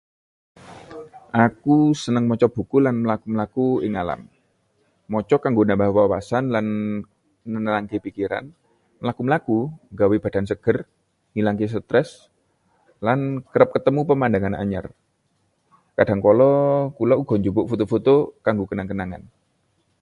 [1.45, 4.21] Aku seneng maca buku lan mlaku-mlaku ing alam.
[5.13, 6.65] Maca kanggo nambah wawasan lan
[7.53, 8.45] nenangke pikiran;
[9.01, 9.57] mlaku-mlaku
[9.93, 10.77] nggawe badan seger,
[11.33, 12.09] ngilangke stres,
[13.05, 13.19] lan
[13.51, 14.85] kerep ketemu pemandangan anyar.
[15.97, 16.49] Kadhangkala
[16.97, 18.15] kula uga njupuk foto-foto
[18.45, 19.23] kanggo kenang-kenangan.